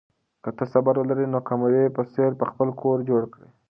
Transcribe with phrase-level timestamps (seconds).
[0.43, 3.47] که ته صبر ولرې نو د قمرۍ په څېر به خپل کور جوړ کړې.